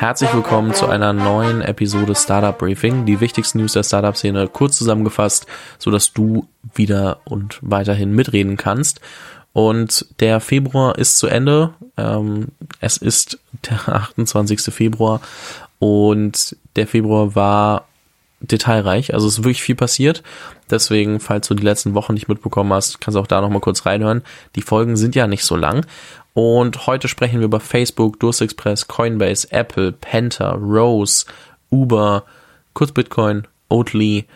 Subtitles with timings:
[0.00, 3.04] Herzlich willkommen zu einer neuen Episode Startup Briefing.
[3.04, 5.46] Die wichtigsten News der Startup-Szene kurz zusammengefasst,
[5.78, 9.02] so dass du wieder und weiterhin mitreden kannst.
[9.52, 11.74] Und der Februar ist zu Ende.
[11.98, 12.48] Ähm,
[12.80, 14.74] es ist der 28.
[14.74, 15.20] Februar
[15.78, 17.84] und der Februar war
[18.40, 19.14] detailreich.
[19.14, 20.22] Also es ist wirklich viel passiert.
[20.70, 23.86] Deswegen, falls du die letzten Wochen nicht mitbekommen hast, kannst du auch da nochmal kurz
[23.86, 24.22] reinhören.
[24.56, 25.86] Die Folgen sind ja nicht so lang.
[26.32, 31.26] Und heute sprechen wir über Facebook, Durstexpress, Coinbase, Apple, Penta, Rose,
[31.70, 32.24] Uber,
[32.72, 34.26] kurz Bitcoin, Oatly.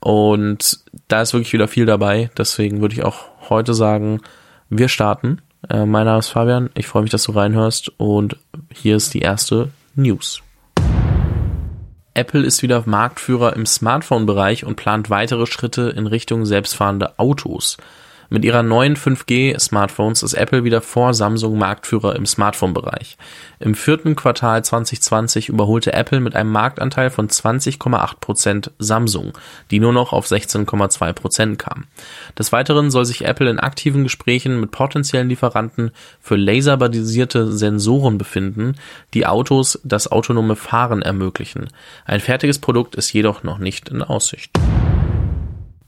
[0.00, 2.30] Und da ist wirklich wieder viel dabei.
[2.36, 4.20] Deswegen würde ich auch heute sagen,
[4.68, 5.40] wir starten.
[5.68, 6.70] Äh, mein Name ist Fabian.
[6.74, 7.92] Ich freue mich, dass du reinhörst.
[7.96, 8.36] Und
[8.72, 10.42] hier ist die erste News.
[12.18, 17.76] Apple ist wieder Marktführer im Smartphone-Bereich und plant weitere Schritte in Richtung selbstfahrende Autos.
[18.30, 23.16] Mit ihrer neuen 5G-Smartphones ist Apple wieder vor Samsung Marktführer im Smartphone-Bereich.
[23.58, 29.32] Im vierten Quartal 2020 überholte Apple mit einem Marktanteil von 20,8% Samsung,
[29.70, 31.86] die nur noch auf 16,2% kam.
[32.38, 38.74] Des Weiteren soll sich Apple in aktiven Gesprächen mit potenziellen Lieferanten für laserbasierte Sensoren befinden,
[39.14, 41.68] die Autos das autonome Fahren ermöglichen.
[42.04, 44.50] Ein fertiges Produkt ist jedoch noch nicht in Aussicht.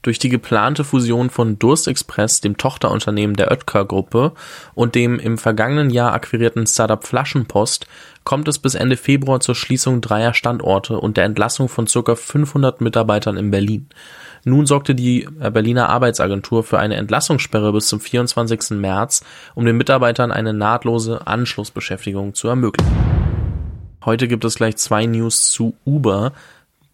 [0.01, 4.31] Durch die geplante Fusion von Durstexpress, dem Tochterunternehmen der Oetker-Gruppe,
[4.73, 7.85] und dem im vergangenen Jahr akquirierten Startup Flaschenpost
[8.23, 12.15] kommt es bis Ende Februar zur Schließung dreier Standorte und der Entlassung von ca.
[12.15, 13.89] 500 Mitarbeitern in Berlin.
[14.43, 18.71] Nun sorgte die äh, Berliner Arbeitsagentur für eine Entlassungssperre bis zum 24.
[18.71, 22.91] März, um den Mitarbeitern eine nahtlose Anschlussbeschäftigung zu ermöglichen.
[24.03, 26.33] Heute gibt es gleich zwei News zu Uber.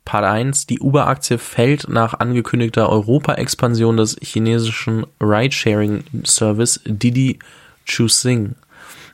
[0.08, 0.68] Part 1.
[0.68, 7.40] Die Uber-Aktie fällt nach angekündigter Europa-Expansion des chinesischen Ride-Sharing-Service Didi
[7.86, 8.56] Chuxing.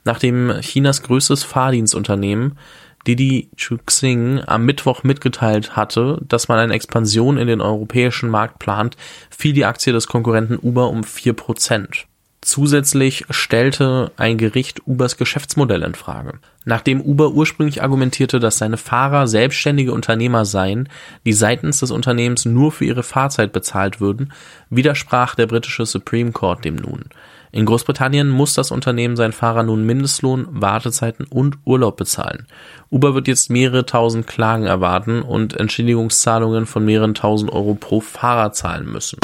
[0.03, 2.59] Nachdem Chinas größtes Fahrdienstunternehmen
[3.08, 8.95] Didi Chuxing am Mittwoch mitgeteilt hatte, dass man eine Expansion in den europäischen Markt plant,
[9.31, 12.06] fiel die Aktie des Konkurrenten Uber um 4%.
[12.44, 16.40] Zusätzlich stellte ein Gericht Ubers Geschäftsmodell in Frage.
[16.66, 20.90] Nachdem Uber ursprünglich argumentierte, dass seine Fahrer selbstständige Unternehmer seien,
[21.26, 24.34] die seitens des Unternehmens nur für ihre Fahrzeit bezahlt würden,
[24.70, 27.06] widersprach der britische Supreme Court dem nun.
[27.54, 32.48] In Großbritannien muss das Unternehmen seinen Fahrern nun Mindestlohn, Wartezeiten und Urlaub bezahlen.
[32.90, 38.52] Uber wird jetzt mehrere tausend Klagen erwarten und Entschädigungszahlungen von mehreren tausend Euro pro Fahrer
[38.52, 39.18] zahlen müssen.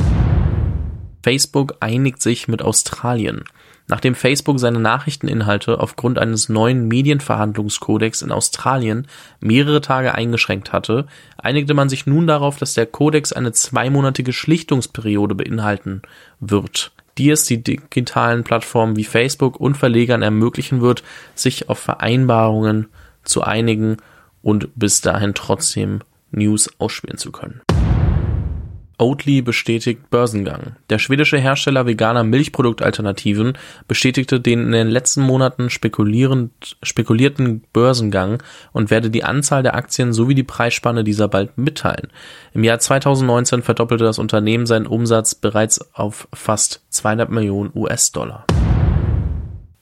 [1.21, 3.43] Facebook einigt sich mit Australien.
[3.89, 9.07] Nachdem Facebook seine Nachrichteninhalte aufgrund eines neuen Medienverhandlungskodex in Australien
[9.39, 11.07] mehrere Tage eingeschränkt hatte,
[11.37, 16.03] einigte man sich nun darauf, dass der Kodex eine zweimonatige Schlichtungsperiode beinhalten
[16.39, 21.03] wird, die es die digitalen Plattformen wie Facebook und Verlegern ermöglichen wird,
[21.33, 22.89] sich auf Vereinbarungen
[23.23, 23.97] zu einigen
[24.43, 26.01] und bis dahin trotzdem
[26.31, 27.61] News ausspielen zu können.
[28.99, 30.75] Oatly bestätigt Börsengang.
[30.89, 38.43] Der schwedische Hersteller veganer Milchproduktalternativen bestätigte den in den letzten Monaten spekulierten Börsengang
[38.73, 42.09] und werde die Anzahl der Aktien sowie die Preisspanne dieser bald mitteilen.
[42.53, 48.45] Im Jahr 2019 verdoppelte das Unternehmen seinen Umsatz bereits auf fast 200 Millionen US-Dollar.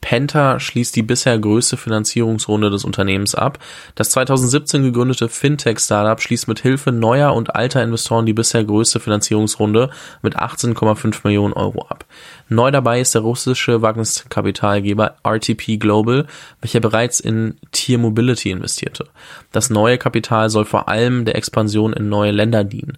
[0.08, 3.58] Penta schließt die bisher größte Finanzierungsrunde des Unternehmens ab.
[3.94, 9.90] Das 2017 gegründete Fintech-Startup schließt mit Hilfe neuer und alter Investoren die bisher größte Finanzierungsrunde
[10.22, 12.06] mit 18,5 Millionen Euro ab.
[12.48, 16.26] Neu dabei ist der russische Wagniskapitalgeber RTP Global,
[16.62, 19.04] welcher bereits in Tier Mobility investierte.
[19.52, 22.96] Das neue Kapital soll vor allem der Expansion in neue Länder dienen.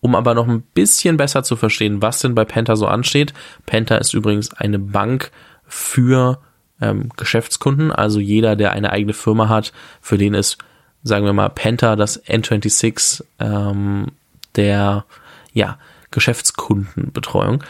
[0.00, 3.32] Um aber noch ein bisschen besser zu verstehen, was denn bei Penta so ansteht.
[3.64, 5.30] Penta ist übrigens eine Bank
[5.66, 6.38] für
[6.80, 10.58] ähm, Geschäftskunden, also jeder, der eine eigene Firma hat, für den ist,
[11.02, 14.08] sagen wir mal, Penta das N26 ähm,
[14.56, 15.04] der
[15.52, 15.78] ja,
[16.10, 17.62] Geschäftskundenbetreuung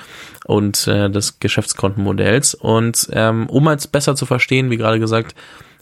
[0.47, 2.55] und äh, des Geschäftskontenmodells.
[2.55, 5.35] Und ähm, um als besser zu verstehen, wie gerade gesagt,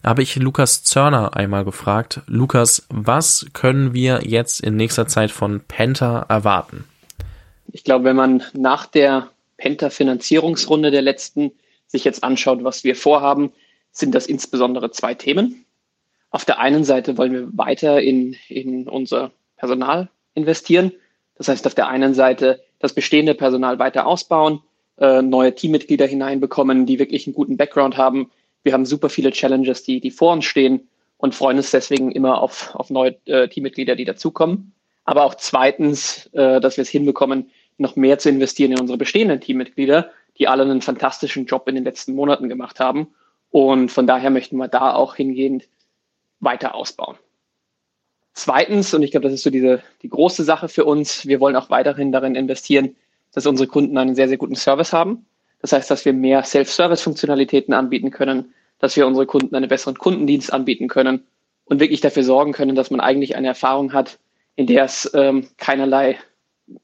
[0.04, 2.20] habe ich Lukas Zörner einmal gefragt.
[2.26, 6.84] Lukas, was können wir jetzt in nächster Zeit von Penta erwarten?
[7.72, 9.28] Ich glaube, wenn man nach der
[9.58, 11.52] Penta-Finanzierungsrunde der letzten
[11.88, 13.52] sich jetzt anschaut, was wir vorhaben,
[13.90, 15.64] sind das insbesondere zwei Themen.
[16.30, 20.92] Auf der einen Seite wollen wir weiter in, in unser Personal investieren.
[21.36, 24.60] Das heißt, auf der einen Seite das bestehende Personal weiter ausbauen,
[24.98, 28.30] äh, neue Teammitglieder hineinbekommen, die wirklich einen guten Background haben.
[28.62, 32.42] Wir haben super viele Challenges, die, die vor uns stehen und freuen uns deswegen immer
[32.42, 34.72] auf, auf neue äh, Teammitglieder, die dazukommen.
[35.04, 39.40] Aber auch zweitens, äh, dass wir es hinbekommen, noch mehr zu investieren in unsere bestehenden
[39.40, 43.08] Teammitglieder, die alle einen fantastischen Job in den letzten Monaten gemacht haben.
[43.50, 45.68] Und von daher möchten wir da auch hingehend
[46.40, 47.16] weiter ausbauen.
[48.34, 51.56] Zweitens, und ich glaube, das ist so diese, die große Sache für uns, wir wollen
[51.56, 52.94] auch weiterhin darin investieren,
[53.32, 55.26] dass unsere Kunden einen sehr, sehr guten Service haben.
[55.60, 60.52] Das heißt, dass wir mehr Self-Service-Funktionalitäten anbieten können, dass wir unsere Kunden einen besseren Kundendienst
[60.52, 61.26] anbieten können
[61.64, 64.18] und wirklich dafür sorgen können, dass man eigentlich eine Erfahrung hat,
[64.54, 66.18] in der es ähm, keinerlei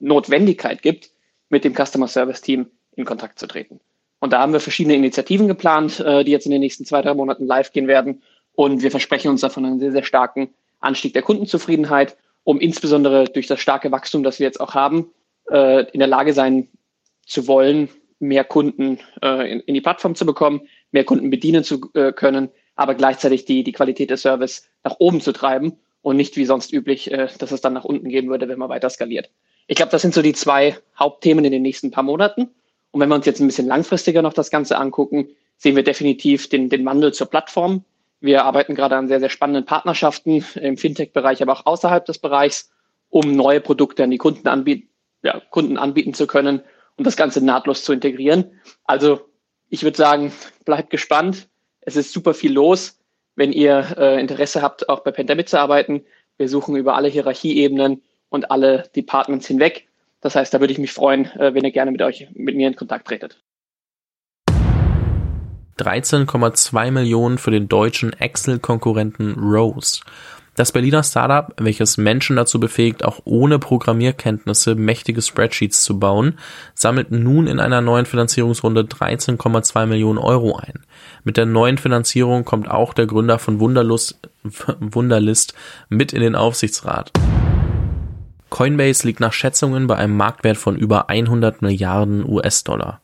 [0.00, 1.10] Notwendigkeit gibt,
[1.50, 3.80] mit dem Customer Service Team in Kontakt zu treten.
[4.24, 7.12] Und da haben wir verschiedene Initiativen geplant, äh, die jetzt in den nächsten zwei, drei
[7.12, 8.22] Monaten live gehen werden.
[8.54, 10.48] Und wir versprechen uns davon einen sehr, sehr starken
[10.80, 15.10] Anstieg der Kundenzufriedenheit, um insbesondere durch das starke Wachstum, das wir jetzt auch haben,
[15.50, 16.68] äh, in der Lage sein
[17.26, 22.48] zu wollen, mehr Kunden äh, in, die Plattform zu bekommen, mehr Kunden bedienen zu können,
[22.76, 26.72] aber gleichzeitig die, die Qualität des Service nach oben zu treiben und nicht wie sonst
[26.72, 29.28] üblich, dass es dann nach unten gehen würde, wenn man weiter skaliert.
[29.66, 32.50] Ich glaube, das sind so die zwei Hauptthemen in den nächsten paar Monaten.
[32.94, 35.26] Und wenn wir uns jetzt ein bisschen langfristiger noch das Ganze angucken,
[35.56, 37.84] sehen wir definitiv den, den Wandel zur Plattform.
[38.20, 42.70] Wir arbeiten gerade an sehr, sehr spannenden Partnerschaften im Fintech-Bereich, aber auch außerhalb des Bereichs,
[43.10, 44.88] um neue Produkte an die Kunden anbieten,
[45.24, 46.60] ja, Kunden anbieten zu können
[46.96, 48.60] und das Ganze nahtlos zu integrieren.
[48.84, 49.22] Also
[49.70, 50.32] ich würde sagen,
[50.64, 51.48] bleibt gespannt.
[51.80, 53.00] Es ist super viel los.
[53.34, 56.04] Wenn ihr äh, Interesse habt, auch bei Pandemic zu arbeiten,
[56.36, 59.88] wir suchen über alle Hierarchieebenen und alle Departments hinweg.
[60.24, 62.66] Das heißt, da würde ich mich freuen, äh, wenn ihr gerne mit euch, mit mir
[62.66, 63.42] in Kontakt tretet.
[65.78, 70.00] 13,2 Millionen für den deutschen Excel-Konkurrenten Rose.
[70.54, 76.38] Das Berliner Startup, welches Menschen dazu befähigt, auch ohne Programmierkenntnisse mächtige Spreadsheets zu bauen,
[76.74, 80.86] sammelt nun in einer neuen Finanzierungsrunde 13,2 Millionen Euro ein.
[81.24, 84.20] Mit der neuen Finanzierung kommt auch der Gründer von Wunderlust,
[84.80, 85.52] Wunderlist
[85.90, 87.12] mit in den Aufsichtsrat.
[88.54, 93.00] Coinbase liegt nach Schätzungen bei einem Marktwert von über 100 Milliarden US-Dollar.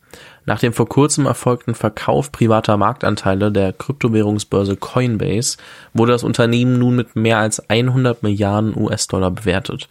[0.46, 5.56] Nach dem vor kurzem erfolgten Verkauf privater Marktanteile der Kryptowährungsbörse Coinbase
[5.92, 9.88] wurde das Unternehmen nun mit mehr als 100 Milliarden US-Dollar bewertet.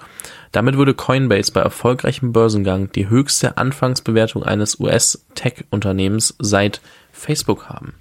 [0.53, 6.79] Damit würde Coinbase bei erfolgreichem Börsengang die höchste Anfangsbewertung eines US-Tech-Unternehmens seit
[7.11, 7.95] Facebook haben.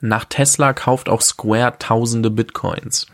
[0.00, 3.06] Nach Tesla kauft auch Square tausende Bitcoins.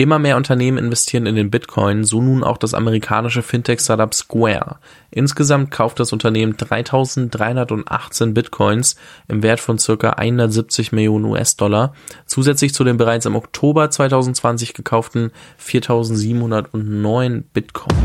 [0.00, 4.76] Immer mehr Unternehmen investieren in den Bitcoin, so nun auch das amerikanische Fintech-Startup Square.
[5.10, 8.94] Insgesamt kauft das Unternehmen 3318 Bitcoins
[9.26, 11.94] im Wert von circa 170 Millionen US-Dollar,
[12.26, 17.96] zusätzlich zu den bereits im Oktober 2020 gekauften 4709 Bitcoin.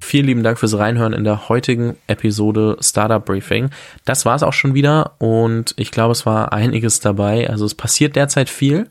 [0.00, 3.68] Vielen lieben Dank fürs Reinhören in der heutigen Episode Startup Briefing.
[4.06, 7.50] Das war's auch schon wieder und ich glaube, es war einiges dabei.
[7.50, 8.88] Also es passiert derzeit viel.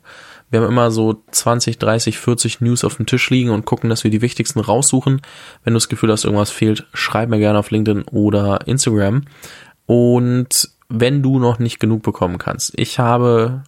[0.49, 4.03] Wir haben immer so 20, 30, 40 News auf dem Tisch liegen und gucken, dass
[4.03, 5.21] wir die wichtigsten raussuchen.
[5.63, 9.23] Wenn du das Gefühl hast, irgendwas fehlt, schreib mir gerne auf LinkedIn oder Instagram.
[9.85, 13.63] Und wenn du noch nicht genug bekommen kannst, ich habe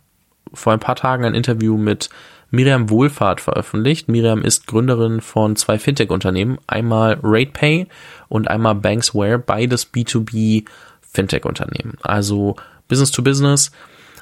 [0.53, 2.09] vor ein paar Tagen ein Interview mit
[2.51, 4.07] Miriam Wohlfahrt veröffentlicht.
[4.07, 7.87] Miriam ist Gründerin von zwei Fintech-Unternehmen, einmal RatePay
[8.27, 10.65] und einmal Banksware, beides B2B
[11.01, 11.97] Fintech-Unternehmen.
[12.01, 12.55] Also
[12.87, 13.71] Business to Business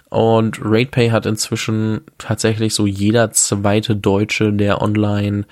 [0.09, 5.45] und RatePay hat inzwischen tatsächlich so jeder zweite Deutsche, der online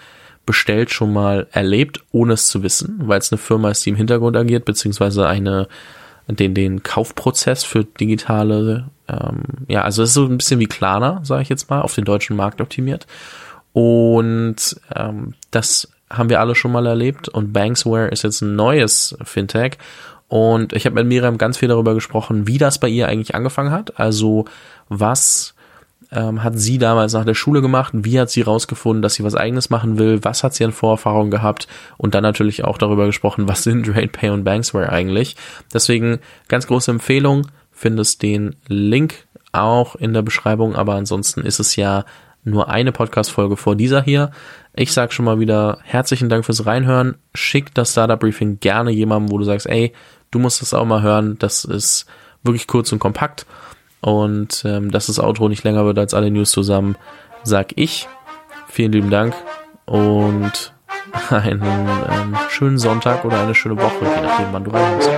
[0.45, 3.95] bestellt, schon mal erlebt, ohne es zu wissen, weil es eine Firma ist, die im
[3.95, 5.67] Hintergrund agiert, beziehungsweise eine,
[6.27, 11.19] den, den Kaufprozess für digitale, ähm, ja, also es ist so ein bisschen wie Klarna,
[11.23, 13.07] sage ich jetzt mal, auf den deutschen Markt optimiert.
[13.73, 14.55] Und
[14.95, 17.27] ähm, das haben wir alle schon mal erlebt.
[17.27, 19.77] Und Banksware ist jetzt ein neues Fintech
[20.35, 23.71] und ich habe mit Miriam ganz viel darüber gesprochen, wie das bei ihr eigentlich angefangen
[23.71, 23.97] hat.
[24.01, 24.43] Also
[24.89, 25.55] was
[26.11, 27.93] ähm, hat sie damals nach der Schule gemacht?
[27.95, 30.25] Wie hat sie rausgefunden, dass sie was eigenes machen will?
[30.25, 31.69] Was hat sie an Vorerfahrungen gehabt?
[31.95, 35.37] Und dann natürlich auch darüber gesprochen, was sind RatePay und Banksware eigentlich?
[35.73, 37.47] Deswegen ganz große Empfehlung.
[37.71, 40.75] Findest den Link auch in der Beschreibung.
[40.75, 42.03] Aber ansonsten ist es ja
[42.43, 44.31] nur eine Podcast-Folge vor dieser hier.
[44.77, 47.15] Ich sag schon mal wieder herzlichen Dank fürs Reinhören.
[47.33, 49.93] Schick das Startup Briefing gerne jemandem, wo du sagst, ey,
[50.31, 51.37] du musst das auch mal hören.
[51.39, 52.05] Das ist
[52.43, 53.45] wirklich kurz und kompakt.
[54.01, 56.97] Und ähm, dass das Outro nicht länger wird als alle News zusammen,
[57.43, 58.09] sag ich.
[58.67, 59.33] Vielen lieben Dank
[59.85, 60.73] und
[61.29, 65.09] einen ähm, schönen Sonntag oder eine schöne Woche, je nachdem, wann du reinhörst.